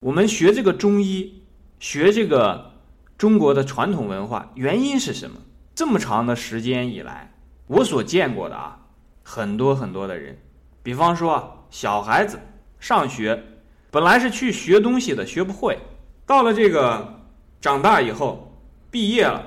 [0.00, 1.42] 我们学这个中医，
[1.78, 2.72] 学这个
[3.16, 5.40] 中国的传统文化，原因是什么？
[5.74, 7.32] 这么长的时间以来，
[7.66, 8.78] 我所见过的啊，
[9.22, 10.36] 很多很多的人，
[10.82, 12.38] 比方说，小孩子
[12.78, 13.42] 上学，
[13.90, 15.78] 本来是去学东西的，学不会，
[16.26, 17.22] 到了这个
[17.62, 18.54] 长大以后，
[18.90, 19.42] 毕业了，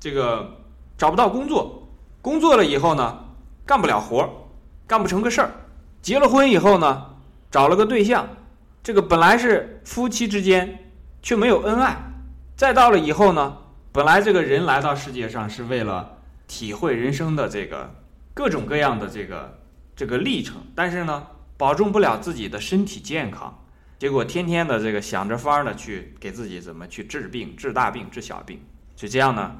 [0.00, 0.64] 这个
[0.98, 1.88] 找不到工作，
[2.20, 3.24] 工作了以后呢，
[3.64, 4.28] 干不了活，
[4.84, 5.52] 干不成个事儿，
[6.02, 7.06] 结了婚以后呢，
[7.52, 8.28] 找了个对象，
[8.82, 10.90] 这个本来是夫妻之间，
[11.22, 11.96] 却没有恩爱，
[12.56, 13.58] 再到了以后呢。
[13.92, 17.94] 本来这个人来到世界上是为了体会人生的这个
[18.32, 19.60] 各种各样的这个
[19.94, 23.62] 这个历程，但是呢，保证不了自己的身体健康，
[23.98, 28.60] 结果天天的这个想着法儿的去给自己怎么去治病、治大病、治小病，
[28.96, 29.52] 就这样呢，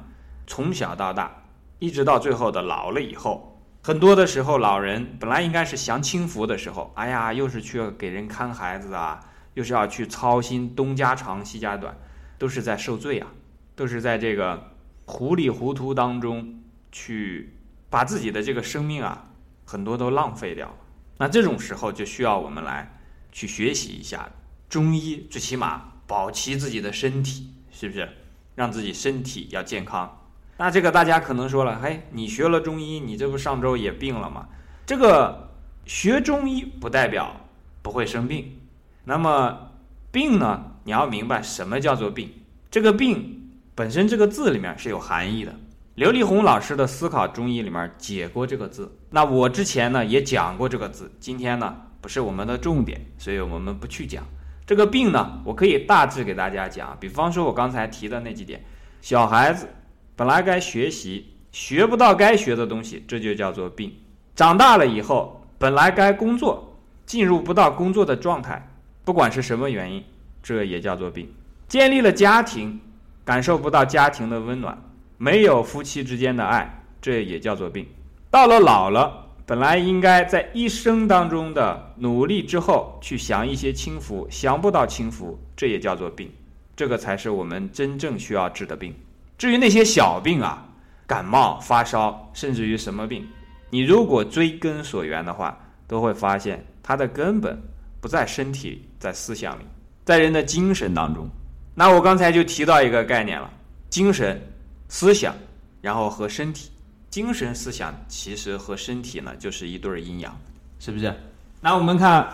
[0.47, 1.31] 从小到大，
[1.77, 3.52] 一直到最后的老了以后，
[3.85, 9.19] 很多的时候，老人本来应该是享清福的时候，哎呀，又是去给人看孩子啊，
[9.55, 11.93] 又是要去操心东家长西家短，
[12.37, 13.27] 都是在受罪啊。
[13.75, 14.71] 都是在这个
[15.05, 17.57] 糊里糊涂当中去
[17.89, 19.31] 把自己的这个生命啊，
[19.65, 20.75] 很多都浪费掉了。
[21.17, 22.99] 那这种时候就需要我们来
[23.31, 24.29] 去学习一下
[24.69, 28.07] 中医，最起码保齐自己的身体，是不是？
[28.53, 30.22] 让自己身体要健康。
[30.57, 34.47] 那这个大家可能说了，嘿，你学了中医，你这不上周也病了吗？
[34.85, 35.49] 这个
[35.85, 37.35] 学中医不代表
[37.81, 38.59] 不会生病。
[39.05, 39.71] 那么
[40.11, 40.63] 病呢？
[40.83, 42.31] 你要明白什么叫做病？
[42.69, 43.39] 这个病。
[43.75, 45.55] 本身这个字里面是有含义的。
[45.95, 51.11] 刘立红老师的思考中医里面解过这个字，那我之前呢也讲过这个字。
[51.19, 54.23] 今天呢不是我们的重点，所以我们不去讲
[54.67, 55.41] 这个病呢。
[55.43, 58.63] 我可以大致给大家讲，比方说我刚才提的那几点：
[59.01, 59.67] 小孩子
[60.15, 63.89] 本来该学习，学不到该学的东西，这就叫做病；
[64.35, 68.67] 长大了以后，本来该工作，进入不到工作的状态，
[69.03, 70.03] 不管是什么原因，
[70.41, 71.25] 这也叫做病；
[71.67, 72.79] 建立了家庭。
[73.25, 74.77] 感受不到家庭的温暖，
[75.17, 77.87] 没有夫妻之间的爱，这也叫做病。
[78.29, 86.29] 到了老了，本来应该在一生当中的努力之后去享一些清福，享不到清福，这也叫做病。
[86.75, 88.93] 这个才是我们真正需要治的病。
[89.37, 90.65] 至于那些小病啊，
[91.05, 93.27] 感冒、发烧，甚至于什么病，
[93.69, 95.57] 你如果追根溯源的话，
[95.87, 97.59] 都会发现它的根本
[97.99, 99.63] 不在身体，在思想里，
[100.05, 101.27] 在人的精神当中。
[101.75, 103.49] 那我刚才就提到一个概念了，
[103.89, 104.41] 精神、
[104.87, 105.35] 思想，
[105.81, 106.69] 然后和身体。
[107.09, 110.35] 精神思想其实和身体呢，就是一对阴阳，
[110.79, 111.13] 是不是？
[111.61, 112.27] 那我们看，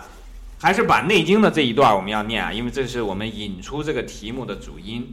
[0.58, 5.06] 还是把《内经》的这一段我们要念啊，因为这是我们引出这个题目的主因。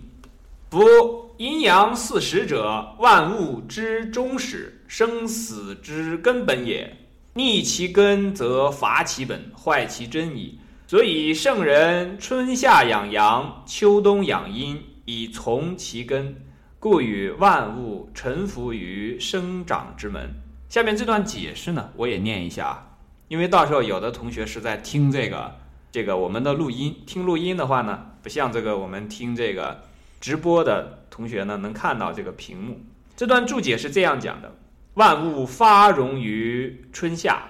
[0.69, 6.97] 夫阴阳四时者，万物之终始，生死之根本也。
[7.35, 10.59] 逆其根，则伐其本，坏其真矣。
[10.85, 16.35] 所以圣人春夏养阳，秋冬养阴，以从其根，
[16.79, 20.29] 故与万物臣服于生长之门。
[20.67, 22.87] 下面这段解释呢，我也念一下啊，
[23.29, 25.55] 因为到时候有的同学是在听这个
[25.93, 29.83] 这个我们的录音，听录音的话呢，不像这个我们听这个
[30.19, 32.79] 直播的同学呢，能看到这个屏幕。
[33.15, 34.55] 这段注解是这样讲的：
[34.95, 37.43] 万物发荣于春夏。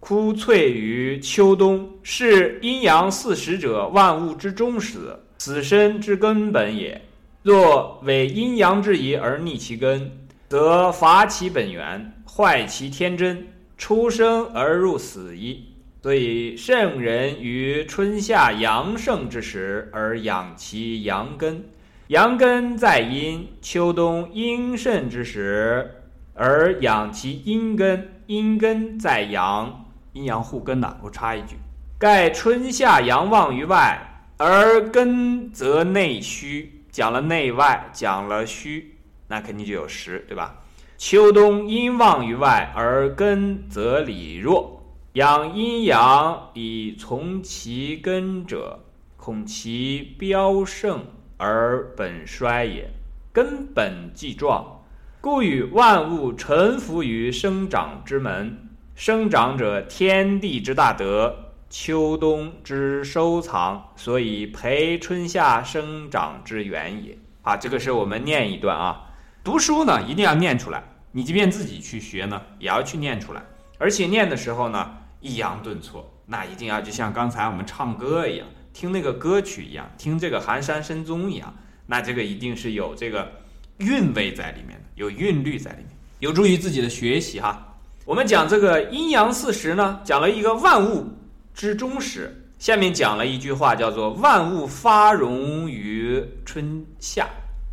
[0.00, 4.98] 枯翠于秋冬，是阴阳四时者，万物之终始，
[5.38, 7.00] 死生之根本也。
[7.44, 10.10] 若为阴阳之宜而逆其根，
[10.48, 13.46] 则伐其本源，坏其天真，
[13.78, 15.66] 出生而入死矣。
[16.02, 21.64] 所以圣人于春夏阳盛之时而养其阳根，
[22.12, 26.02] 阳根在阴；秋冬阴盛之时
[26.34, 29.86] 而养其阴根，阴根在阳。
[30.12, 31.56] 阴阳互根呐，我插一句：
[31.98, 33.98] 盖春夏阳旺于外，
[34.36, 36.84] 而根则内虚。
[36.90, 38.94] 讲了内外，讲了虚，
[39.28, 40.56] 那肯定就有实，对吧？
[40.98, 44.84] 秋冬阴旺于外，而根则里弱。
[45.14, 48.80] 养阴阳以从其根者，
[49.16, 51.06] 恐其标盛
[51.44, 52.88] 而本衰也。
[53.32, 54.84] 根本既壮，
[55.20, 58.68] 故与万物臣服于生长之门。
[58.94, 61.34] 生长者，天地之大德，
[61.68, 67.18] 秋冬之收藏，所以培春夏生长之源也。
[67.40, 69.10] 啊，这个是我们念一段啊。
[69.42, 70.84] 读书呢，一定要念出来。
[71.10, 73.42] 你即便自己去学呢，也要去念出来。
[73.78, 81.54] 而且念的时候呢，抑扬顿挫，那一定要就像刚才我们唱歌一样，听那个歌曲一样，听这个寒山深踪一样。
[81.86, 83.30] 那这个一定是有这个
[83.78, 85.88] 韵味在里面的，有韵律在里面，
[86.20, 87.66] 有助于自己的学习哈。
[88.04, 91.06] 我们讲这个阴阳四时呢，讲了一个万物
[91.54, 92.38] 之中始。
[92.58, 97.28] 下面讲了一句话，叫做“万物发荣于春夏”。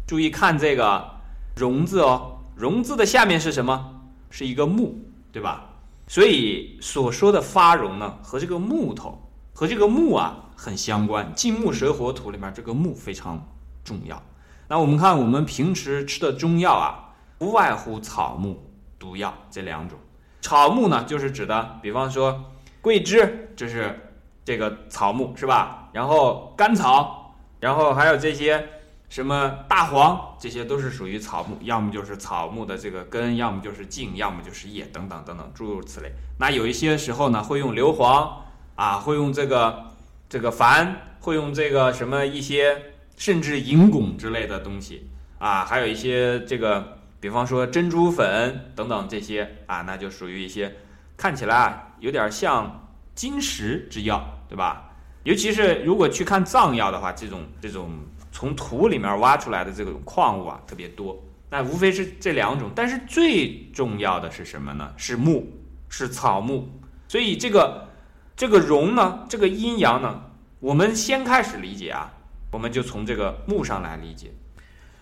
[0.08, 1.08] 注意看这个
[1.56, 4.02] “荣”字哦，“荣”字的下面是什么？
[4.32, 4.98] 是一个木，
[5.32, 5.70] 对吧？
[6.08, 9.16] 所以所说的发荣呢，和这个木头
[9.54, 11.34] 和这个木啊很相关。
[11.34, 13.48] 金木水火土里面这个木非常
[13.84, 14.22] 重要。
[14.68, 18.70] 那我们看我们平时吃的中药啊，不外乎草木、
[19.00, 19.98] 毒药这两种。
[20.42, 22.52] 草木呢，就是指的，比方说
[22.82, 24.06] 桂枝，这是。
[24.46, 25.90] 这个草木是吧？
[25.92, 28.68] 然后甘草，然后还有这些
[29.08, 36.12] 什么大黄，这些都是属于草木，要么就是草木的这个根，要么就是茎，要么就是叶，等等等等，诸如此类。
[36.40, 38.28] 那有一些时候呢，会用硫磺
[38.74, 39.92] 啊，会用这个
[40.30, 40.88] 这个矾，
[41.20, 45.10] 会用这个什么一些，甚至银汞之类的东西
[45.40, 50.74] 啊，还有一些这个，比方说珍珠粉等等这些啊，那就属于一些
[51.18, 54.36] 看起来啊有点像金石之药。
[54.50, 54.90] 对吧？
[55.26, 57.92] 尤其是如果去看藏药的话，这种这种
[58.32, 61.24] 从土里面挖出来的这种矿物啊，特别多。
[61.52, 64.92] 那无非是这两种，但是最重要的是什么呢？
[64.98, 65.48] 是木，
[65.88, 66.68] 是草木。
[67.08, 67.88] 所以这个
[68.40, 70.24] 这个荣呢，这个阴阳呢，
[70.62, 72.10] 我们先开始理解啊，
[72.54, 74.32] 我们就从这个木上来理解。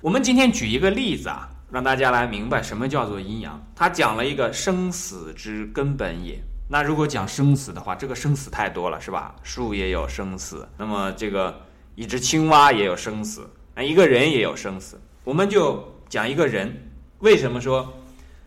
[0.01, 3.63] 我们今天举一个例子啊，让大家来明白什么叫做阴阳。
[3.75, 6.39] 他讲了一个生死之根本也。
[6.67, 9.35] 那如果讲生死的话，这个生死太多了，是吧？
[9.43, 11.61] 树也有生死，那么这个
[11.93, 14.99] 一只青蛙也有生死，那一个人也有生死。
[15.23, 16.89] 我们就讲一个人，
[17.19, 17.93] 为什么说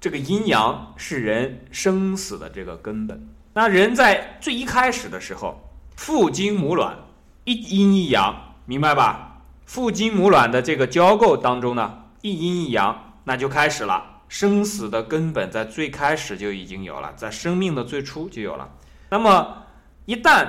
[0.00, 3.28] 这个阴阳是人生死的这个根本？
[3.52, 5.60] 那人在最一开始的时候，
[5.96, 6.96] 父精母卵，
[7.44, 9.42] 一阴一阳，明白吧？
[9.64, 14.22] 父精母卵的这个交构当中呢，一阴一阳，那就开始了。
[14.28, 18.70] 生死的根本在最开始就已经有了，在生命的最初就有了。
[19.08, 19.64] 那么
[20.04, 20.46] 一旦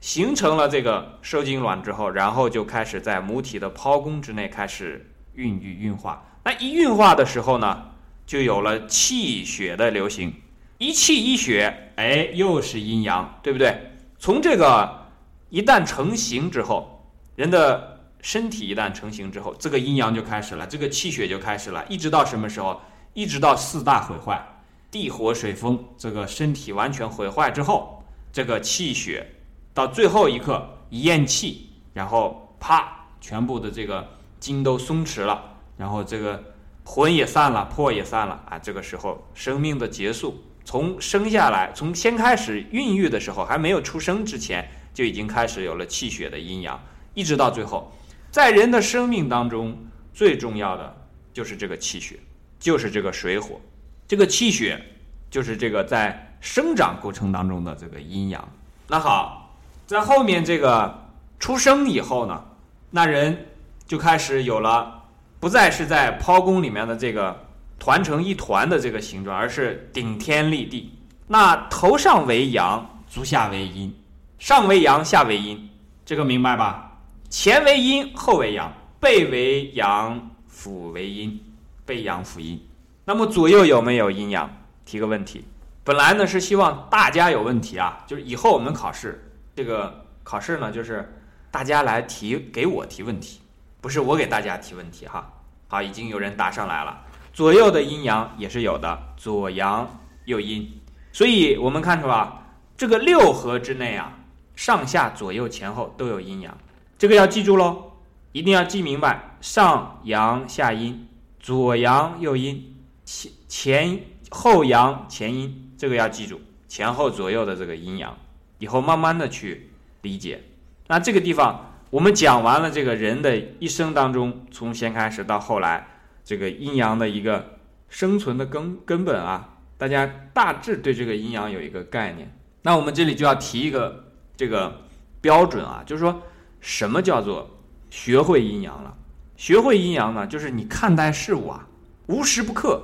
[0.00, 6.24] 形成了这个受精卵之后，然后就开始在母体的胞宫之内开始孕育运化。
[6.42, 7.84] 那一运化的时候呢，
[8.26, 10.34] 就有了气血的流行。
[10.82, 13.92] 一气一血，哎，又是阴阳，对不对？
[14.18, 15.06] 从这个
[15.48, 17.06] 一旦成型之后，
[17.36, 22.80] 人的身体一旦成型之后，这个阴阳就开始了，这个气血就开始了，一直到什么时候？
[23.14, 24.44] 一直到四大毁坏，
[24.90, 28.02] 地火水风，这个身体完全毁坏之后，
[28.32, 29.24] 这个气血
[29.72, 34.04] 到最后一刻一咽气，然后啪，全部的这个
[34.40, 35.40] 筋都松弛了，
[35.76, 36.42] 然后这个
[36.82, 38.58] 魂也散了，魄也散了啊！
[38.58, 46.80] 这个时候生命的结束，从生下来，从先开始孕育的时候，还没有出生之前，就已经开始有了气血的阴阳，
[47.14, 47.92] 一直到最后，
[48.30, 49.76] 在人的生命当中，
[50.12, 50.96] 最重要的
[51.32, 52.16] 就是这个气血。
[52.62, 53.60] 就是这个水火，
[54.06, 54.80] 这个气血，
[55.28, 58.48] 就是这个在生长过程当中的这个阴阳。
[58.86, 59.52] 那好，
[59.84, 61.08] 在后面这个
[61.40, 62.44] 出生以后呢，
[62.88, 63.48] 那人
[63.84, 65.02] 就开始有了，
[65.40, 67.36] 不再是在剖宫里面的这个
[67.82, 70.96] 团成一团的这个形状，而是顶天立地。
[71.26, 73.92] 那头上为阳，足下为阴，
[74.38, 75.68] 上为阳，下为阴，
[76.04, 76.96] 这个明白吧？
[77.28, 81.36] 前为阴，后为阳，背为阳，腹为阴。
[81.84, 82.64] 背阳腹阴，
[83.04, 84.48] 那么左右有没有阴阳？
[84.84, 85.44] 提个问题。
[85.82, 91.12] 本来呢是希望大家有问题啊，就是以后我们考试，这个考试呢就是
[91.50, 93.40] 大家来提给我提问题，
[93.80, 95.28] 不是我给大家提问题哈。
[95.66, 96.96] 好，已经有人答上来了，
[97.32, 100.80] 左右的阴阳也是有的，左阳右阴。
[101.12, 102.46] 所以我们看出啊，
[102.76, 104.18] 这个六合之内啊，
[104.54, 106.56] 上下左右前后都有阴阳，
[106.98, 107.92] 这个要记住喽，
[108.32, 111.08] 一定要记明白，上阳下阴。
[111.40, 118.16] 左阳右阴，前前后阳前阴，这个要记住，前后左右的这个阴阳，
[118.58, 119.70] 以后慢慢的去
[120.02, 120.44] 理解。
[120.86, 125.91] 那这个地方我们讲完了这个人的一生当中，从先开始到后来，
[126.24, 132.36] 这个阴阳的一个生存的根根本啊，大家大致对这个阴阳有一个概念。
[132.62, 134.82] 那我们这里就要提一个这个
[135.20, 136.22] 标准啊，就是说
[136.60, 137.58] 什么叫做
[137.90, 138.96] 学会阴阳了。
[139.36, 141.66] 学会阴阳呢，就是你看待事物啊，
[142.06, 142.80] 无时不刻，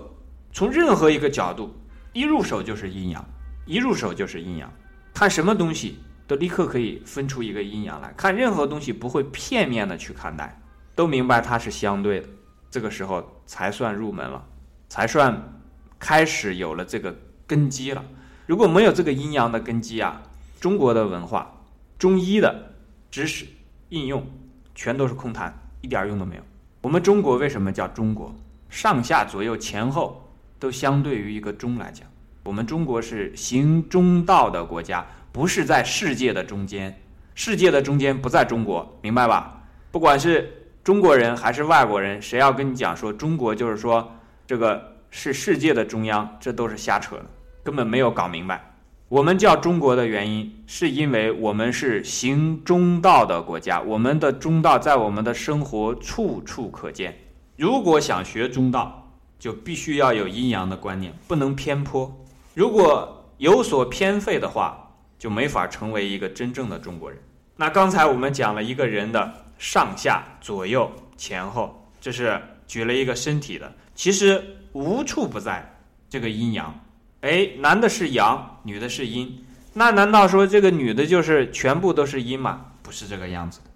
[0.52, 1.72] 从任何一个角度，
[2.12, 3.24] 一入手就是阴阳，
[3.64, 4.72] 一入手就是阴阳，
[5.14, 10.60] 看什么东西都立刻可以分出一个阴阳来，看任何东西不会片面的去看待，
[10.96, 12.28] 都明白它是相对的，
[12.70, 14.44] 这个时候才算入门了，
[14.88, 15.60] 才算
[15.98, 17.14] 开始有了这个
[17.46, 18.04] 根基了。
[18.46, 20.22] 如果没有这个阴阳的根基啊，
[20.60, 21.60] 中国的文化、
[21.98, 22.74] 中医的
[23.10, 23.46] 知识
[23.90, 24.26] 应用，
[24.74, 25.56] 全都是空谈。
[25.80, 26.42] 一点用都没有。
[26.80, 28.34] 我们中国为什么叫中国？
[28.68, 32.06] 上下左右前后都相对于一个中来讲，
[32.42, 37.00] 我们中国是行中道的国家，不是在世界的中间，
[37.34, 39.62] 世界的中间不在中国，明白吧？
[39.90, 40.57] 不管是
[40.88, 44.10] 中国人还是外国人，谁要跟你讲说中国就是说
[44.46, 47.26] 这个是世界的中央，这都是瞎扯的，
[47.62, 48.72] 根本没有搞明白。
[49.10, 57.18] 我们叫中国的原因，是因为我们是行中道的国家，我们的中道在我们的生活处处可见。
[57.58, 62.10] 如果想学中道，就必须要有阴阳的观念，不能偏颇。
[62.54, 67.18] 如果有所偏废的话，就没法成为一个真正的中国人。
[67.56, 75.68] 那刚才我们讲了一个人的上下左右前后，这是举了一个身体的，其实无处不在
[76.08, 76.78] 这个阴阳。
[77.20, 82.66] 哎，男的是阳，女的是阴，那难道说这个女的就是全部都是阴吗？
[82.82, 83.66] 不是这个样子的。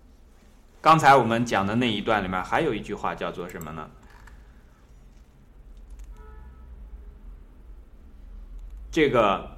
[0.81, 3.91] 刚才我们讲的那一段里面还有一句话叫做什么呢？
[8.91, 9.52] 这个，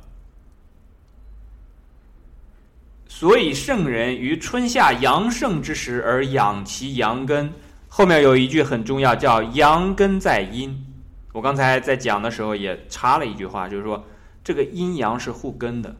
[3.16, 7.52] 所以圣人于春夏阳盛之时而养其阳根。
[7.86, 10.84] 后面有一句很重要，叫阳根在阴。
[11.32, 14.04] 我刚才在讲的时候也插了一句话，就是说
[14.42, 15.94] 这个阴阳是互根的。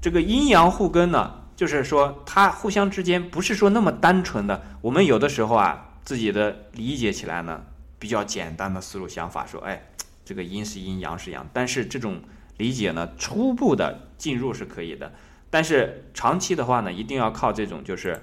[0.00, 4.62] 这个阴阳互根呢，就是说它互相之间不是说那么单纯的。
[4.82, 7.64] 我们有的时候啊，自己的理解起来呢，
[7.98, 9.88] 比较简单的思路想法，说哎，
[10.24, 11.44] 这个阴是阴，阳是阳。
[11.52, 12.20] 但是这种
[12.60, 15.12] 理解呢，初步的进入是可以的，
[15.48, 18.22] 但是长期的话呢，一定要靠这种就是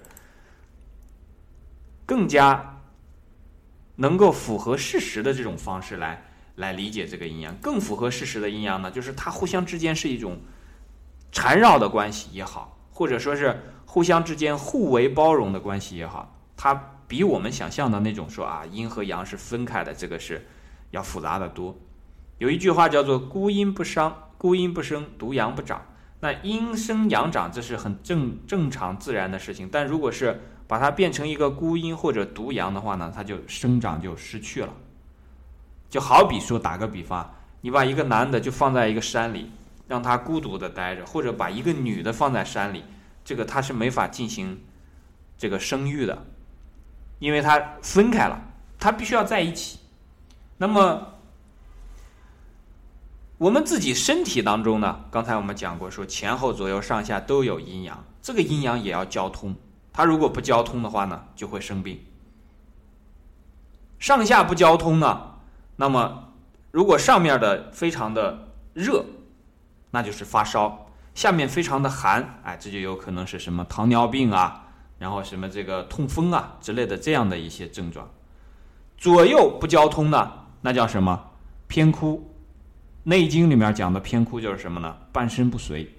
[2.06, 2.74] 更加。
[4.00, 10.38] 能够符合事实的这种方式来来理解这个阴阳，更符合事实的阴阳呢，就是它互相之间是一种
[11.32, 16.76] 缠绕的关系也好，或者说是互相之间互为包容的关系也好，它
[17.08, 20.46] 比我们想象的那种说啊阴和阳是分开的，这个是
[20.92, 21.76] 要复杂的多。
[22.38, 25.82] 有一句话叫做“孤阴不伤，孤阴不生，独阳不长”。
[26.20, 34.74] 那阴生阳长，这是很正正常自然的事情，但如果是把它变成一个孤阴或者独阳的话呢，它就生长就失去了。
[35.90, 39.52] 就好比说，打个比方，你把一个男的就放在一个山里，
[39.88, 42.84] 让他孤独的待着，或者把一个女的放在山里，
[43.24, 44.60] 这个他是没法进行
[45.38, 46.26] 这个生育的，
[47.20, 48.42] 因为他分开了，
[48.80, 49.80] 他必须要在一起。
[50.58, 51.17] 那么
[53.38, 59.56] 我们自己身体当中呢，刚才我们讲过，说前后左右上下都有阴阳，这个阴阳也要交通。
[59.94, 62.00] 它如果不交通的话呢，就会生病。
[64.00, 65.36] 上下不交通呢，
[65.76, 66.34] 那么
[66.72, 69.06] 如果上面的非常的热，
[69.92, 74.66] 那就是发烧；下面非常的寒，哎，这就有可能是什么糖尿病啊，
[74.98, 78.10] 然后什么这个痛风啊之类的这样的一些症状。
[78.98, 81.32] 左右不交通呢，那叫什么
[81.68, 82.34] 偏枯？
[83.08, 84.94] 《内经》里面讲的偏枯就是什么呢？
[85.14, 85.96] 半身不遂。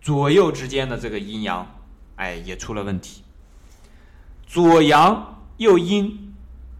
[0.00, 1.64] 左右之间的这个阴阳。
[2.16, 3.22] 哎，也出了问题。
[4.44, 6.34] 左阳右阴，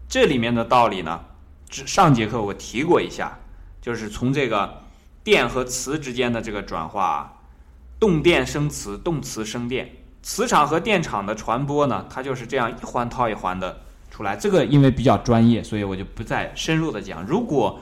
[0.09, 1.23] 这里面的道理呢，
[1.69, 3.39] 上节课我提过一下，
[3.81, 4.81] 就是从这个
[5.23, 7.33] 电和磁之间的这个转化，啊
[7.97, 9.89] 动电生磁，动磁生电，
[10.21, 13.79] 磁场和电场的传播呢，它就是这样一环套一环的
[14.11, 14.35] 出来。
[14.35, 17.25] 这个因为比较专业，所以我就不再深入的讲。
[17.25, 17.79] 如果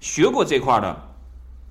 [0.00, 1.14] 学过这块的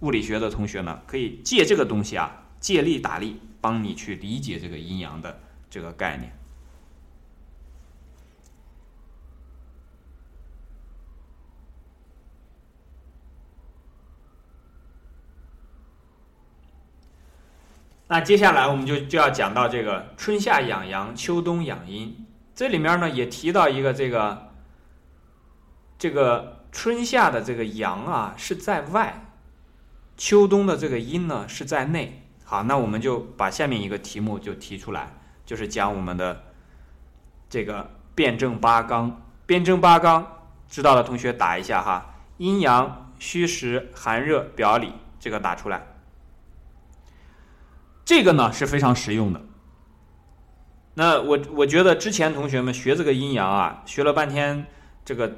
[0.02, 3.42] 物理学的同学呢，可以借这个东西啊，借力打力。
[3.60, 6.32] 帮你去理解这个阴阳的这个概念。
[18.08, 22.26] 那接下来我们就就要讲到这个春夏养阳，秋冬养阴。
[22.54, 24.52] 这里面呢也提到一个这个
[25.98, 29.26] 这个春夏的这个阳啊是在外，
[30.16, 32.24] 秋冬的这个阴呢是在内。
[32.44, 35.14] 好，那我们就把下面一个题目就提出来，
[35.46, 36.44] 就是讲我们的
[37.50, 39.22] 这个辩证八纲。
[39.46, 45.88] 辩证八纲知道的同学打一下哈，阴阳、虚实、寒热、表里，这个打出来。
[48.06, 49.42] 这个呢是非常实用的。
[50.94, 54.68] 那我我觉得之前同学们学这个阴阳啊，学了半天，
[55.06, 55.32] 这个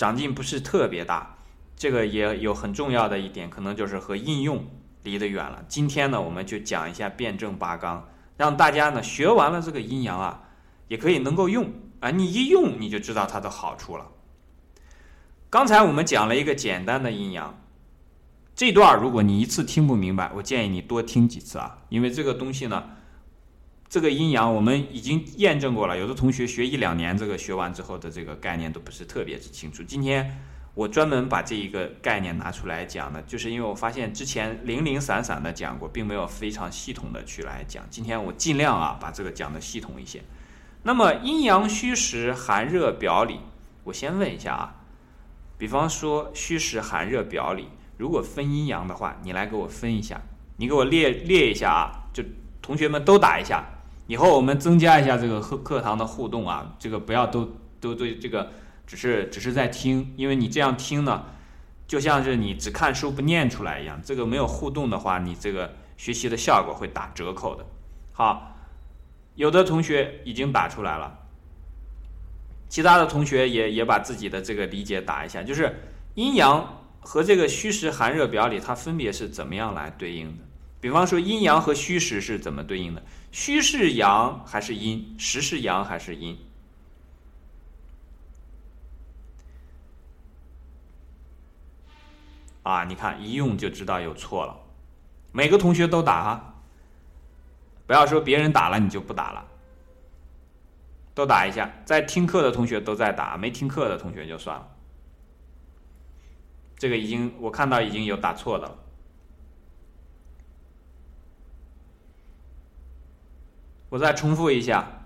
[0.00, 1.36] 长进不是特别大。
[1.76, 4.64] 这个也有很重要的一点，可能就是和应用。
[5.02, 5.62] 离得远了。
[5.68, 10.42] 今天呢，我们就讲一下辩证八纲，让大家呢学完了这个阴阳啊，
[10.88, 12.10] 也可以能够用啊。
[12.10, 14.06] 你一用，你就知道它的好处了。
[15.50, 17.62] 刚才我们讲了一个简单的阴阳，
[18.54, 22.84] 这段如果你一次听不明白，我建议你多听几次啊，因为这个东西呢，
[23.90, 25.98] 这个阴阳我们已经验证过了。
[25.98, 29.82] 有的同学学一两年，这个学完之后的这个概念都不是特别之清楚。
[29.82, 30.40] 今天
[30.74, 37.84] 我专门把这一个概念拿出来讲呢，就是因为我发现之前零零散散的讲过，并没有非常系统的去来讲。
[37.90, 40.22] 今天我尽量啊把这个讲的系统一些。
[40.84, 43.40] 那么阴阳虚实寒热表里，
[43.82, 44.76] 我先问一下啊，
[45.58, 47.66] 比方说虚实寒热表里，
[47.96, 50.22] 如果分阴阳的话，你来给我分一下，
[50.58, 52.22] 你给我列列一下啊，就
[52.62, 53.79] 同学们都打一下，
[54.10, 57.48] 以后我们增加一下这个课课堂的互动啊，这个不要都
[57.80, 58.50] 都对这个。
[58.84, 61.26] 只是只是在听，因为你这样听呢，
[61.86, 64.00] 就像是你只看书不念出来一样。
[64.04, 67.64] 这个没有互动的话，你这个学习的效果会打折扣的。
[68.10, 68.56] 好，
[69.36, 71.16] 有的同学已经打出来了，
[72.68, 75.72] 其他的同学也也把自己的这个理解打一下，就是
[76.16, 80.42] 阴阳和这个虚实寒热表里，它分别是怎么样来对应的？
[80.80, 83.00] 比方说阴阳和虚实是怎么对应的？
[83.32, 85.16] 虚是阳还是阴？
[85.18, 86.38] 实是阳还是阴？
[92.62, 94.54] 啊，你看一用就知道有错了，
[95.32, 96.54] 每个同学都打哈，
[97.86, 99.46] 不要说别人打了你就不打了，
[101.14, 101.72] 都打一下。
[101.86, 104.68] 在听课的同学都在打，没听课的同学就算了。
[106.76, 108.78] 这个已经我看到已经有打错的了。
[113.90, 115.02] 我再重复一下，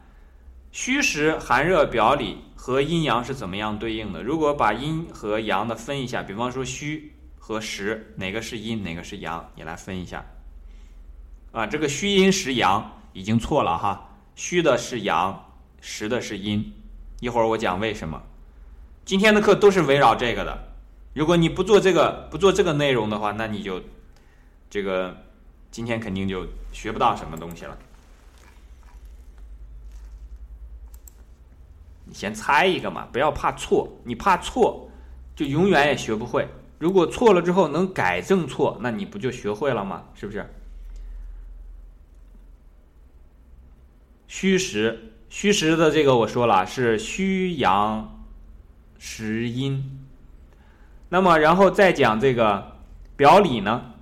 [0.71, 4.23] 虚实寒热表里和阴阳是怎么样对应的？
[4.23, 7.11] 如果把阴和阳的分一下，比方说虚。
[7.47, 9.51] 和实哪个是阴，哪个是阳？
[9.55, 10.25] 你来分一下。
[11.53, 15.45] 啊，这个虚阴实阳已经错了哈，虚的是阳，
[15.79, 16.73] 实的是阴。
[17.21, 18.23] 一会儿我讲为什么。
[19.05, 20.59] 今天的课都是围绕这个的。
[21.13, 23.79] 如果你不做这个，不做这个内容的话，那你就
[24.71, 25.15] 这个
[25.71, 27.77] 今天肯定就学不到什么东西了。
[32.05, 34.91] 你先猜一个嘛，不要怕错，你怕错
[35.35, 36.49] 就永远也学不会。
[36.79, 40.05] 如果错了之后能改正错，那你不就学会了吗？
[40.15, 40.47] 是不是？
[44.27, 48.27] 虚实，虚实的这个我说了是虚阳
[48.99, 50.07] 实阴。
[51.09, 52.77] 那么然后再讲这个
[53.17, 53.94] 表里呢？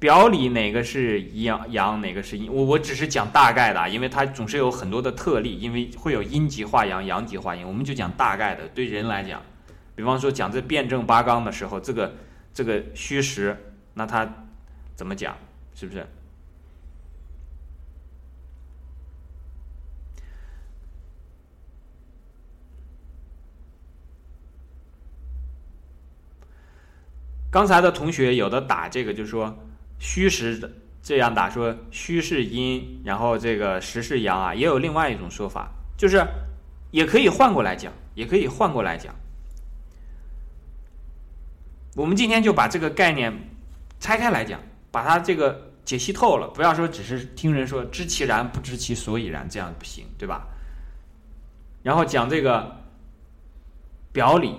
[0.00, 2.50] 表里哪个是阳阳，哪个是阴？
[2.50, 8.66] 我我只是讲大概的，因为它总是有很多的特例，因为会有阴极化阳，阳极化阴，我们就讲大概的。
[8.68, 9.42] 对人来讲。
[9.94, 12.14] 比方说讲这辩证八纲的时候，这个
[12.54, 13.54] 这个虚实，
[13.92, 14.26] 那他
[14.96, 15.36] 怎么讲？
[15.74, 16.06] 是不是？
[27.50, 29.58] 刚才的同学有的打这个，就说
[30.00, 30.58] 虚实
[31.00, 34.52] 这样打，说虚是阴，然后这个实是阳啊。
[34.52, 36.26] 也有另外一种说法，就是
[36.90, 39.14] 也可以换过来讲，也可以换过来讲。
[41.94, 43.32] 我们今天就把这个概念
[44.00, 44.60] 拆开来讲，
[44.90, 46.48] 把它这个解析透了。
[46.48, 50.48] 不要说只是听人说知其然不知其所以然，这样不行，对吧？
[51.82, 52.76] 然后讲这个
[54.12, 54.54] 表里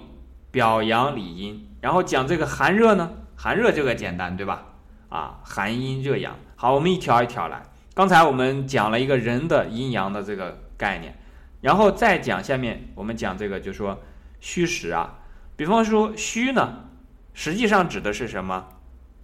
[0.52, 4.71] 表阳里阴，然后讲这个寒热呢，寒热这个简单，对吧？
[5.12, 6.36] 啊，寒阴热阳。
[6.56, 7.62] 好，我们一条一条来。
[7.94, 11.14] 刚才我们讲了一个人的阴阳的这个概念，
[11.60, 14.02] 然后再讲下面我们讲这个，就说
[14.40, 15.20] 虚实啊。
[15.56, 16.86] 比方说虚呢。
[17.34, 18.68] 实际上指的是什么？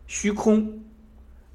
[0.07, 0.81] 虚空。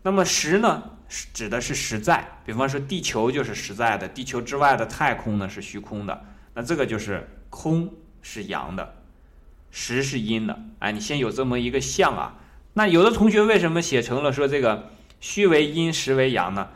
[0.02, 0.82] 那么实呢？
[1.08, 2.28] 指的是实在。
[2.44, 6.24] 比方说地球就是实在的，地球之外的太空呢是虚空的。
[6.52, 7.90] 那这个就是空
[8.20, 8.96] 是阳的，
[9.70, 10.58] 实是阴的。
[10.80, 12.34] 哎，你先有这么一个象啊。
[12.74, 16.68] 那有的同学为什么写成了说这个虚为阴，实为阳呢？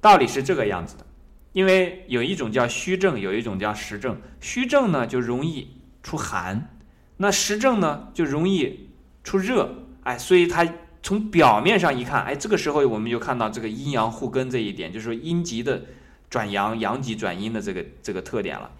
[0.00, 1.04] 道理是这个样子的，
[1.52, 4.20] 因为有一种叫虚症，有一种叫实症。
[4.40, 6.78] 虚症呢就容易出寒。
[7.18, 8.90] 那实证呢，就容易
[9.24, 10.66] 出热，哎，所以它
[11.02, 15.82] 从表面上一看，哎，这个时候我们就看到这个阴阳互根这一点，就是说阴极的
[16.30, 18.70] 转阳，阳极转阴的这个这个特点了。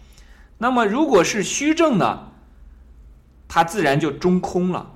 [0.58, 2.32] 那么如果是虚症呢，
[3.48, 4.92] 它自然就中空了。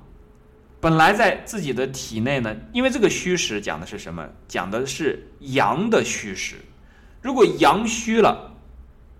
[0.81, 4.27] 本来在自己的体内呢，因为这个虚实讲的是什么？
[4.49, 6.57] 讲的是阳的虚实。
[7.21, 8.57] 如果阳虚了，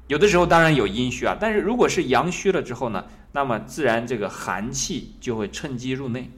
[0.07, 3.05] 有的时候当然有阴虚啊，但是如果是阳虚了之后呢？
[3.33, 6.29] 那么自然这个寒气就会趁机入内，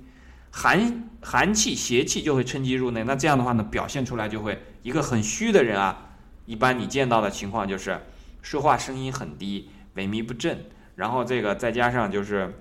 [0.50, 3.02] 寒寒气邪气就会趁机入内。
[3.04, 6.10] 那这样的话呢，表现出来就会一个很虚的人啊。
[6.44, 7.98] 一般你见到的情况就是
[8.42, 12.52] 说话声音很低，萎靡不振，然后这个再加上就是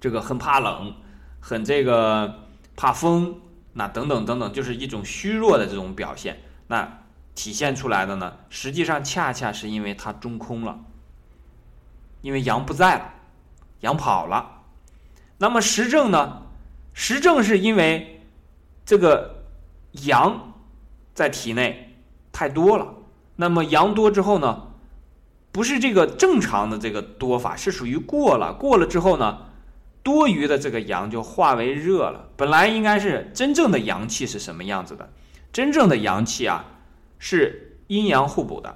[0.00, 0.92] 这个很怕冷，
[1.40, 2.46] 很这个
[2.76, 3.40] 怕风，
[3.72, 6.40] 那等等等等，就是一种虚弱的这种表现。
[6.66, 7.02] 那
[7.34, 10.78] 体现出来的呢，实际上恰恰是因为它中空了，
[12.20, 13.14] 因为阳不在了。
[13.80, 14.62] 阳跑了。
[15.38, 16.42] 那么实证呢？
[16.92, 18.26] 实证是因为
[18.84, 19.44] 这个
[19.92, 20.52] 阳
[21.14, 21.96] 在体内
[22.32, 22.94] 太多了。
[23.36, 24.72] 那么阳多之后呢，
[25.52, 28.52] 不是这个正常的这个多法，是属于过了。
[28.52, 29.46] 过了之后呢，
[30.08, 32.30] 多余的这个阳就化为热了。
[32.34, 35.12] 本来应该是真正的阳气是什么样子的？
[35.52, 36.64] 真正的阳气啊，
[37.18, 38.74] 是阴阳互补的，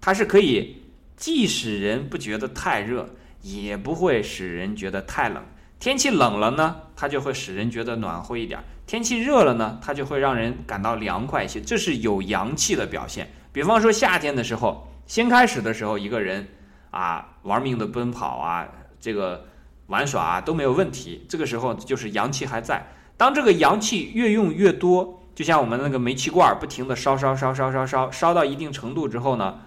[0.00, 0.82] 它是可以
[1.16, 3.08] 既使人不觉得太热，
[3.42, 5.40] 也不会使人觉得太冷。
[5.78, 8.58] 天气冷了呢，它就会使人觉得暖和一点；
[8.88, 11.60] 天气热了呢，它就会让人感到凉快一些。
[11.60, 13.30] 这是有阳气的表现。
[13.52, 16.48] 比方说夏天的时候，先开始的时候，一个人
[16.90, 18.68] 啊玩命的奔跑啊，
[19.00, 19.46] 这个
[19.90, 21.26] 玩耍啊都没有问题。
[21.28, 22.86] 这个时候就是阳气还在。
[23.18, 29.58] 当这个阳气越用越多，就像我们那个煤气罐不停的烧烧烧烧烧烧，烧到一定程度之后呢，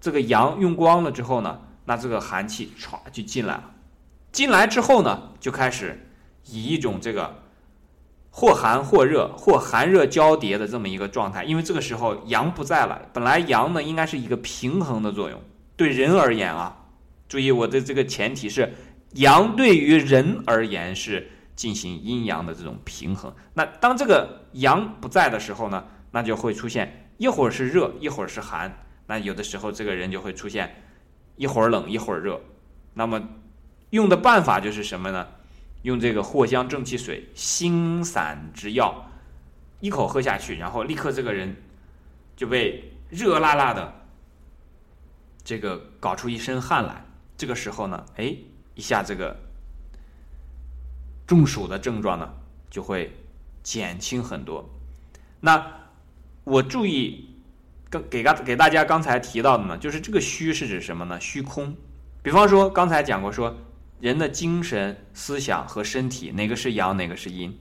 [0.00, 3.70] 这个阳用光了之后呢，那这个寒气唰就进来了。
[4.30, 6.08] 进来之后呢，就开始
[6.46, 7.42] 以一种这个
[8.30, 13.02] 或寒或热或寒热交叠的这么一个状态，因为这个时候阳不在了。
[13.12, 15.40] 本来阳呢应该是一个平衡的作用，
[15.76, 16.84] 对人而言啊，
[17.28, 18.72] 注意我的这个前提是
[19.14, 23.34] 阳对于人而言是进行阴阳的这种平衡。
[23.54, 30.82] 那当这个阳不在的时候呢，那就会出现一会儿是热一会儿是寒，那有的时候这个人就会出现
[31.36, 32.40] 一会儿冷一会儿热，
[32.94, 33.22] 那么。
[33.90, 35.28] 用的办法就是什么呢？
[35.82, 39.06] 用这个藿香正气水辛散之药，
[39.80, 41.54] 一口喝下去，然后立刻这个人
[42.34, 43.92] 就被热辣辣的
[45.44, 47.04] 这个搞出一身汗来。
[47.36, 48.34] 这个时候呢，哎，
[48.74, 49.36] 一下这个
[51.26, 52.34] 中暑的症状呢
[52.70, 53.12] 就会
[53.62, 54.68] 减轻很多。
[55.40, 55.64] 那
[56.44, 57.36] 我注意
[57.88, 61.20] 跟给刚给大家刚才提到的呢，就是这个虚是指什么呢？
[61.20, 61.76] 虚空。
[62.22, 63.56] 比方说刚才讲过说。
[64.02, 67.56] 人的精神、思想和身体，哪个是阳，哪个是阴？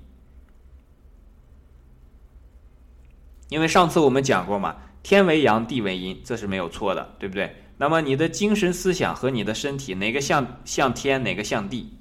[3.49, 7.60] 因为上次我们讲过嘛，天为阳，地为阴，这是没有错的，对不对？
[7.81, 11.97] 那么你的精神、思想和你的身体，哪个像像天，哪个像地？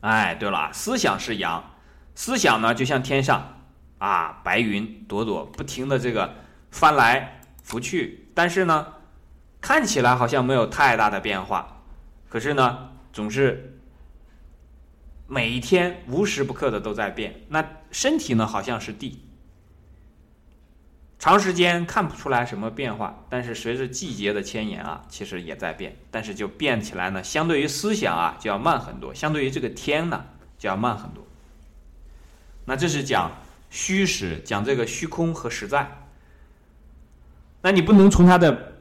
[0.00, 1.62] 哎，对了，思想是阳，
[2.14, 3.60] 思想呢就像天上
[3.98, 6.34] 啊，白云朵朵，不停的这个
[6.70, 8.86] 翻来覆去，但是呢。
[9.60, 11.84] 看起来好像没有太大的变化，
[12.28, 13.78] 可是呢，总是
[15.28, 17.44] 每一天无时不刻的都在变。
[17.48, 19.21] 那身体呢，好像是地，
[21.22, 25.96] 长时间看不出来什么变化，但是随着季节的迁延啊，其实也在变。
[26.10, 30.24] 但是就变起来呢，相对于思想啊，就要慢很多；相对于这个天呢，
[30.58, 31.24] 就要慢很多。
[32.64, 33.30] 那这是讲
[33.70, 35.88] 虚实，讲这个虚空和实在。
[37.60, 38.72] 那你不能从它的。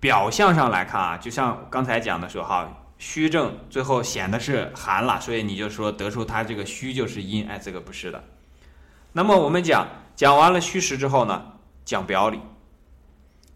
[0.00, 8.24] 表象上来看啊，就像刚才讲的说哈，虚症最后显的是寒了，所以你就说得出它这个虚就是阴，哎，这个不是的。
[9.12, 11.51] 那么我们讲讲完了虚实之后呢，
[11.84, 12.40] 讲表里。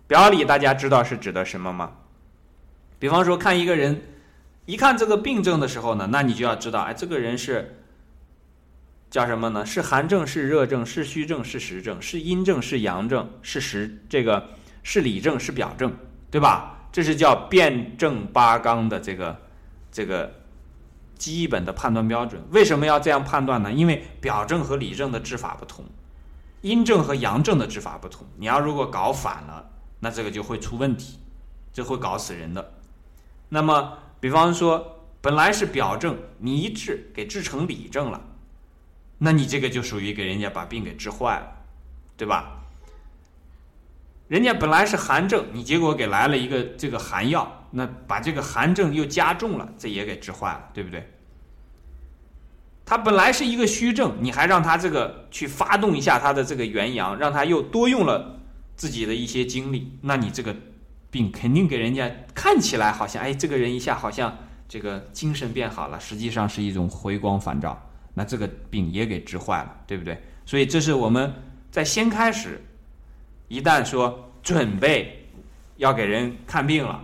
[0.06, 1.92] 表里大家知道是指的什么吗？
[2.98, 4.02] 比方说看一个人，
[4.64, 7.76] 一看这个病症的时候呢，那你就要知道，哎，这个人是
[9.10, 9.66] 叫什么呢？
[9.66, 14.48] 是寒症，是热症，是虚症，是实症，是阴症，是阳症，是实这个
[14.82, 15.94] 是里症，是表症。
[16.28, 16.88] 对吧？
[16.92, 19.40] 这是叫辩证八纲的这个
[19.92, 20.30] 这个
[21.16, 22.42] 基本的判断标准。
[22.50, 23.72] 为什么要这样判断呢？
[23.72, 25.84] 因为表证和里证的治法不同，
[26.62, 28.26] 阴证和阳证的治法不同。
[28.36, 31.18] 你要如果搞反了，那这个就会出问题，
[31.72, 32.74] 这会搞死人的。
[33.48, 38.20] 那么，比方说，本来是表证，你一治给治成里证了，
[39.18, 41.46] 那你这个就属于给人家把病给治坏了，
[42.16, 42.52] 对吧？
[44.28, 51.08] 人家本来是寒症，你结果给来了一个这个寒药，那把这个寒症又加重了，这也给治坏了，对不对？
[52.86, 58.38] 他本来是一个虚症，你还让他这个去发动一下他的这个元阳，让他又多用了
[58.76, 60.54] 自己的一些精力，那你这个
[61.10, 64.34] 病肯定给人家看起来好像，哎，这个人一下好像
[64.68, 70.22] 这个精神变好了，实际上是一种回光返照，那这个病也给治坏了，对不对？
[70.46, 71.34] 所以这是我们
[71.70, 72.62] 在先开始。
[73.48, 75.28] 一旦说准备
[75.76, 77.00] 要给人看病了，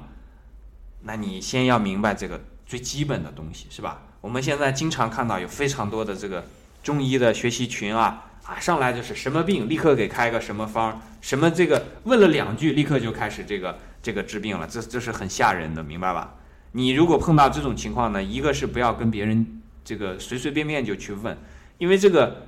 [1.00, 4.02] 那你先要明白这个最基本的东西，是吧？
[4.22, 6.46] 我们现在经常看到有非常多的这个
[6.82, 16.36] 中医的学习群啊，啊，上来就是什么病，立刻给开个什么方，什么这个问了两句，立刻就开始这个这个治病了，这这是很吓人的，明白吧？
[16.72, 21.36] 你如果碰到这种情况呢，一个是不要跟别人这个随随便便就去问，
[21.76, 22.46] 因为这个。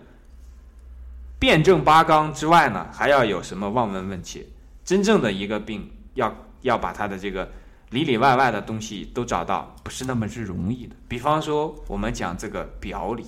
[1.37, 4.47] 辩证八纲之外呢，还要有什么望闻问切？
[4.83, 7.51] 真正的一个病，要要把他的这个
[7.95, 10.97] 里里外外的东西都找到，不是那么之容易的。
[11.07, 13.25] 比方说，我们讲这个表里，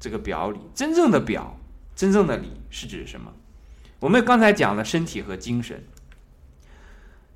[0.00, 1.56] 这个表里，真正的表，
[1.94, 3.32] 真正的里是指什么？
[4.00, 5.84] 我们刚才讲了身体和精神，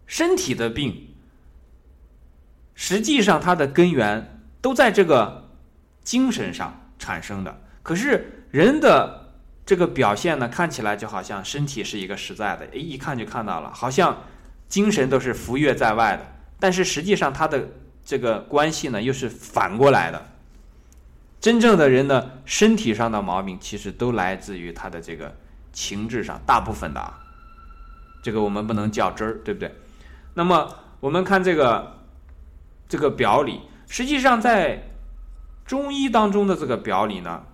[0.06, 1.14] 身体的病，
[2.74, 5.50] 实际上它的根源都在这个
[6.02, 7.62] 精神上产生的。
[7.84, 9.34] 可是人的
[9.64, 14.24] 这个表现呢，看起来就好像身体是一个实在的，哎一看就看到了，好像
[14.68, 16.39] 精神都是浮跃在外的。
[16.60, 17.68] 但是实际上，它的
[18.04, 20.30] 这个关系呢，又是反过来的。
[21.40, 25.34] 真正的人的身体上的毛病，其实都来自于他的这个。
[25.72, 27.16] 情志上，大部分的啊，
[28.24, 29.72] 这个我们不能较真儿，对不对？
[30.34, 30.68] 那么
[30.98, 31.96] 我们看这个
[32.88, 34.90] 这个表里，实际上在
[35.64, 37.44] 中医当中的这个表里呢，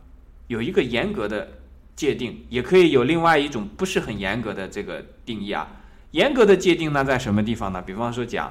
[0.47, 1.47] 有一个严格的
[1.95, 5.69] 界定，也可以有另外一种不是很严格的这个定义啊。
[6.13, 7.83] 严格的界定呢，在什么地方呢？
[7.83, 8.51] 比方说讲，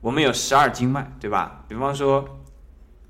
[0.00, 1.64] 我们有十二经脉，对吧？
[1.68, 2.40] 比方说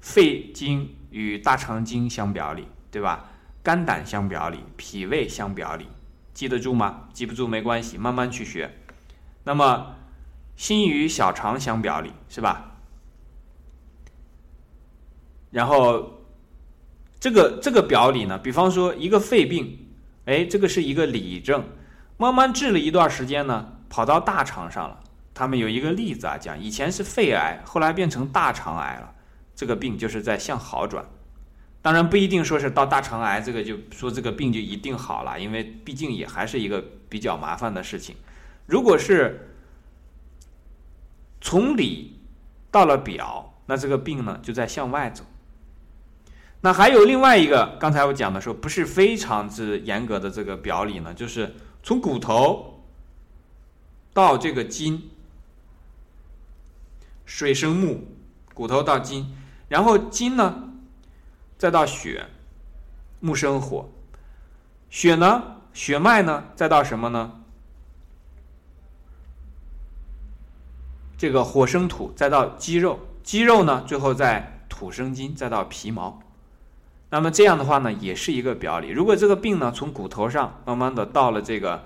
[0.01, 3.31] 肺经与大肠经相表里，对吧？
[3.63, 5.87] 肝胆相表里，脾胃相表里，
[6.35, 7.09] 记得住吗？
[7.13, 8.75] 记不住没关系，慢慢去学。
[9.45, 9.95] 那么
[10.57, 12.73] 心与小肠相表里，是吧？
[15.51, 16.23] 然后
[17.19, 19.79] 这个这个表里呢，比方说一个肺病，
[20.25, 21.65] 哎，这个是一个里症，
[22.17, 25.01] 慢慢治了一段时间呢，跑到大肠上了。
[25.41, 29.15] 他们有一个例子啊，讲以前是肺癌，后来变成大肠癌了，
[29.57, 31.03] 这个病就是在向好转。
[31.81, 38.17] 当然不一定说是到大肠癌这个就说这个病就一定好了，因为毕竟也还是一个比较麻烦的事情。
[38.67, 39.49] 如果是
[41.41, 42.21] 从里
[42.71, 45.25] 到了表，那这个病呢就在向外走。
[46.61, 52.85] 那还有另外一个，刚才我讲的说不是非常之严格的这个表里呢，就是从骨头
[54.13, 55.10] 到这个筋，
[57.31, 58.09] 水生木，
[58.55, 59.33] 骨头到筋，
[59.69, 60.65] 然后筋呢。
[61.57, 62.27] 再到血，
[63.21, 63.89] 木生火，
[64.89, 65.59] 血呢？
[65.73, 66.45] 血脉呢？
[66.57, 67.41] 再到什么呢？
[71.17, 73.85] 这个火生土，再到肌肉，肌肉呢？
[73.87, 76.21] 最后再土生金，再到皮毛。
[77.11, 78.89] 那么这样的话呢，也是一个表里。
[78.89, 81.85] 如果这个病呢，从骨头上慢慢的到了这个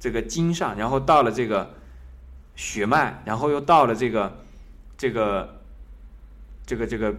[0.00, 1.74] 这个筋上，然后到了这个
[2.54, 4.45] 血脉，然后又到了这个
[4.96, 5.60] 这个
[6.66, 7.14] 这个这个。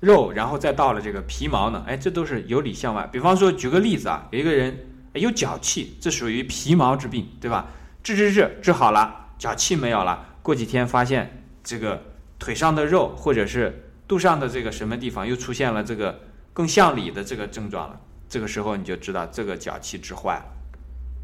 [0.00, 1.82] 肉，然后再到了这个皮毛呢？
[1.86, 3.08] 哎，这都是由里向外。
[3.10, 4.76] 比方说，举个例子啊，有一个人
[5.14, 7.68] 有脚气，这属于皮毛之病，对吧？
[8.02, 10.36] 治治治，治好了，脚气没有了。
[10.42, 12.02] 过几天发现这个
[12.38, 16.20] 腿上的肉，或者是肚上的这个什么地方又出现了这个
[16.52, 17.98] 更向里的这个症状了。
[18.28, 20.44] 这个时候你就知道这个脚气治坏了，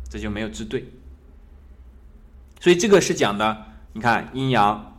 [0.09, 0.87] 这就没有治对。
[2.61, 4.97] 所以这个是讲的，你看阴阳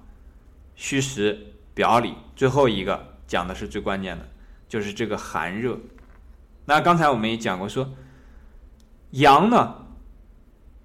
[0.75, 3.09] 虚实表里，最后一个。
[3.27, 4.27] 讲的是最关键的，
[4.67, 5.79] 就是这个寒热。
[6.65, 7.93] 那刚才我们也讲过，说
[9.11, 9.85] 阳呢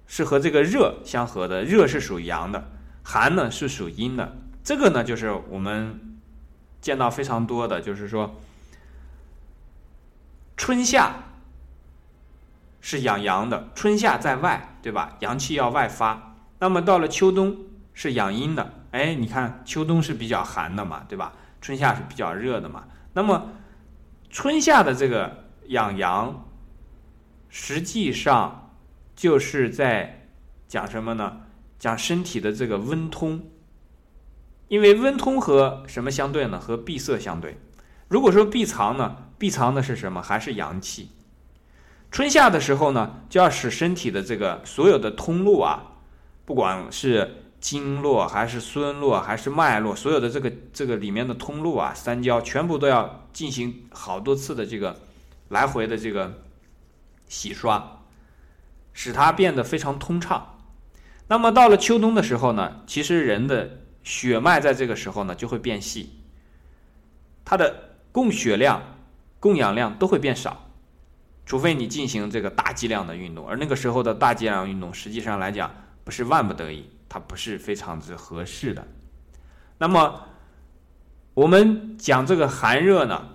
[0.05, 2.71] 是和这个热相合的，热是属阳的，
[3.03, 4.37] 寒呢是属阴的。
[4.63, 6.17] 这个呢就是我们
[6.79, 8.39] 见到非常多的，就是说
[10.55, 11.17] 春夏
[12.79, 15.17] 是养阳的，春夏在外，对吧？
[15.19, 16.37] 阳气要外发。
[16.59, 17.57] 那么到了秋冬
[17.99, 21.33] 是养阴的，哎，你看秋冬是比较寒的嘛，对吧？
[21.59, 23.49] 春夏是比较热的嘛，那么
[24.29, 26.47] 春夏的这个养阳，
[27.49, 28.71] 实际上
[29.15, 30.27] 就是在
[30.67, 31.41] 讲什么呢？
[31.79, 33.49] 讲身体的这个温通。
[34.67, 36.59] 因为温通和什么相对呢？
[36.59, 37.57] 和闭塞相对。
[38.07, 40.21] 如果说闭藏呢，闭藏的是什么？
[40.21, 41.09] 还是阳气。
[42.11, 45.93] 春夏的时候呢，就要使身体的这个所有的通路啊，
[46.45, 47.45] 不管是。
[47.67, 54.97] 经络还是孙络还是脉络，所有的这个这个里面的通路啊，三焦全部都要进行好多次的这个
[55.49, 56.31] 来回的这个
[57.27, 57.99] 洗刷，
[58.93, 60.59] 使它变得非常通畅。
[61.27, 66.21] 那么到了秋冬的时候呢，其实人的血脉在这个时候呢就会变细，
[67.43, 68.81] 它的供血量、
[69.41, 70.69] 供氧量都会变少，
[71.45, 75.69] 除非你进行这个大剂量的运动，而那个时候的大剂量运动，实际上来讲
[76.05, 76.85] 不是万不得已。
[77.09, 78.87] 它不是非常之合适的。
[79.79, 80.27] 那么，
[81.35, 83.29] 我们讲这个寒热呢，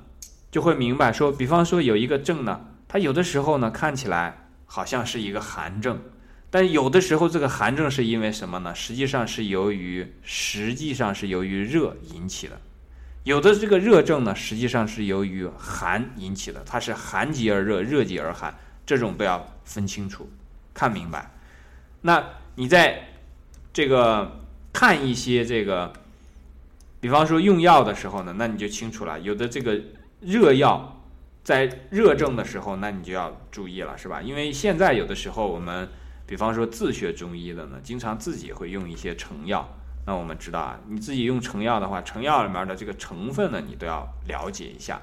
[0.50, 6.02] 就会明白说，比方说有一个症呢，它有的时候呢看起来好像是一个寒症，
[6.50, 8.74] 但有的时候这个寒症是因为什么呢？
[8.74, 12.60] 实际上是由于实际上是由于热引起的。
[13.22, 18.52] 有的这个热症呢，实际上是由于寒引起的，它是寒极而热，热极而寒，
[18.84, 20.28] 这种都要分清楚，
[20.74, 21.30] 看明白。
[22.00, 22.24] 那
[22.56, 23.10] 你在。
[23.72, 24.40] 这个
[24.72, 25.92] 看一些这个，
[27.00, 29.80] 比方说用药的时候呢，那你就清楚了，有的这个
[30.20, 31.00] 热药
[31.42, 34.20] 在热症的时候，那你就要注意了，是吧？
[34.20, 35.88] 因为现在有的时候我们，
[36.26, 39.68] 比方说自学中医的呢，经常自己会用一些成药。
[40.04, 45.00] 那我们知道啊，你自己用成药的话，成药里面的这个成分呢，你都要了解一下。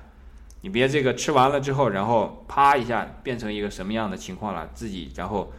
[0.61, 5.53] 你别这个吃完了之后，然后啪一下变成一个什么样的情况了，自己然后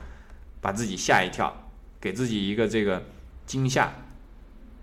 [0.61, 1.70] 把自己吓一跳，
[2.01, 3.03] 给自己一个这个
[3.45, 3.93] 惊吓。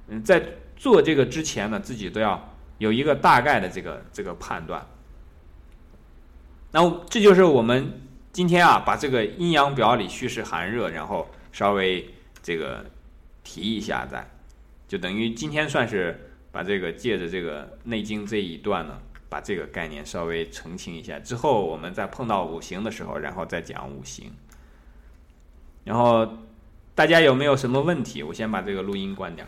[0.07, 0.41] 嗯，在
[0.75, 4.85] 做这个之前呢，自己都要有一个大概的这个这个判断。
[6.71, 7.91] 那这就是我们
[8.31, 12.85] 今天啊，把这个阴阳表里虚实寒热，然后稍微这个
[13.43, 14.29] 提一下，再
[14.87, 18.99] 就等于今天算是把这个借着这个《内经》这一段呢。
[19.29, 24.31] 把这个概念稍微澄清一下，之后我们再碰到五行的时候，然后再讲五行。
[25.83, 26.25] 然后
[26.97, 28.23] 大家有没有什么问题？
[28.23, 29.45] 我先把这个录音关掉。